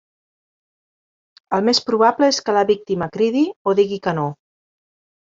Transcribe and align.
El 1.57 1.67
més 1.67 1.81
probable 1.89 2.29
és 2.35 2.39
que 2.47 2.55
la 2.57 2.63
víctima 2.71 3.09
cridi 3.19 3.45
o 3.73 3.75
digui 3.81 4.01
que 4.09 4.15
no. 4.21 4.25